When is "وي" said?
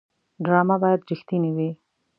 1.55-1.69